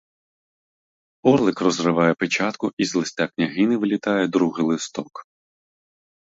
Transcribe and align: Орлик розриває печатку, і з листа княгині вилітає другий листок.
Орлик 1.23 1.61
розриває 1.61 2.13
печатку, 2.13 2.71
і 2.77 2.85
з 2.85 2.95
листа 2.95 3.27
княгині 3.27 3.75
вилітає 3.77 4.27
другий 4.27 4.65
листок. 4.65 5.25